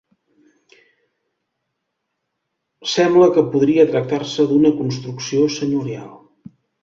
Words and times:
Sembla 2.95 3.29
que 3.37 3.45
podria 3.55 3.87
tractar-se 3.91 4.49
d'una 4.53 4.75
construcció 4.81 5.45
senyorial. 5.59 6.11